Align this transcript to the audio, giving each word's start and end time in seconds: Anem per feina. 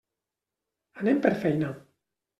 Anem 1.03 1.21
per 1.27 1.33
feina. 1.47 1.73